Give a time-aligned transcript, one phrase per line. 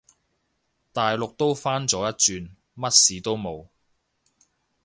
[0.93, 3.67] 大陸都返咗一轉，乜事都冇